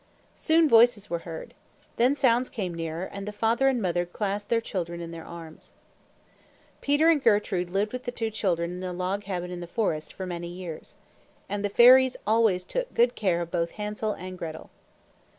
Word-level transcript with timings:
Soon 0.33 0.67
voices 0.67 1.11
were 1.11 1.19
heard. 1.29 1.53
The 1.97 2.15
sounds 2.15 2.49
came 2.49 2.73
nearer, 2.73 3.03
and 3.05 3.27
the 3.27 3.31
father 3.31 3.67
and 3.67 3.79
mother 3.79 4.03
clasped 4.03 4.49
their 4.49 4.59
children 4.59 4.99
in 4.99 5.11
their 5.11 5.23
arms. 5.27 5.73
Peter 6.81 7.09
and 7.09 7.23
Gertrude 7.23 7.69
lived 7.69 7.93
with 7.93 8.05
the 8.05 8.11
two 8.11 8.31
children 8.31 8.71
in 8.71 8.79
the 8.79 8.93
log 8.93 9.21
cabin 9.21 9.51
in 9.51 9.59
the 9.59 9.67
forest, 9.67 10.11
for 10.11 10.25
many 10.25 10.47
happy 10.47 10.59
years. 10.59 10.95
And 11.47 11.63
the 11.63 11.69
fairies 11.69 12.17
always 12.25 12.63
took 12.63 12.91
good 12.95 13.13
care 13.13 13.41
of 13.41 13.51
both 13.51 13.73
Hansel 13.73 14.13
and 14.13 14.39
Gretel. 14.39 14.71